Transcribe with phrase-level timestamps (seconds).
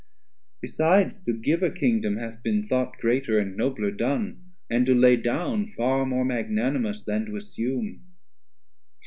[0.65, 4.95] 480 Besides to give a Kingdom hath been thought Greater and nobler done, and to
[4.95, 8.01] lay down Far more magnanimous, then to assume.